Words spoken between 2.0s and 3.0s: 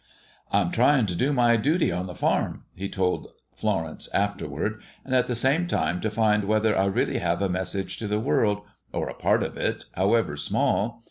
the farm," he